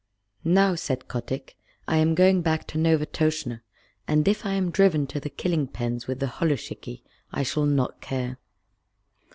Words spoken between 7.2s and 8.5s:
I shall not care."